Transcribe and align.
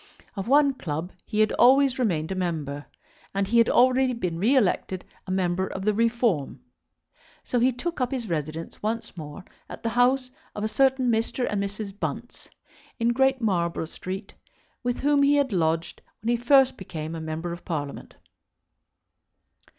Of 0.35 0.47
one 0.47 0.73
club 0.73 1.11
he 1.27 1.41
had 1.41 1.51
always 1.51 1.99
remained 1.99 2.31
a 2.31 2.33
member, 2.33 2.87
and 3.35 3.47
he 3.47 3.59
had 3.59 3.69
already 3.69 4.13
been 4.13 4.39
re 4.39 4.55
elected 4.55 5.05
a 5.27 5.31
member 5.31 5.67
of 5.67 5.85
the 5.85 5.93
Reform. 5.93 6.59
So 7.43 7.59
he 7.59 7.71
took 7.71 8.01
up 8.01 8.09
his 8.09 8.27
residence 8.27 8.81
once 8.81 9.15
more 9.15 9.45
at 9.69 9.83
the 9.83 9.89
house 9.89 10.31
of 10.55 10.63
a 10.63 10.67
certain 10.67 11.11
Mr. 11.11 11.45
and 11.47 11.61
Mrs. 11.61 11.93
Bunce, 11.99 12.49
in 12.99 13.09
Great 13.09 13.41
Marlborough 13.41 13.85
Street, 13.85 14.33
with 14.81 15.01
whom 15.01 15.21
he 15.21 15.35
had 15.35 15.53
lodged 15.53 16.01
when 16.23 16.29
he 16.29 16.35
first 16.35 16.77
became 16.77 17.13
a 17.13 17.21
member 17.21 17.53
of 17.53 17.63
Parliament. 17.63 18.15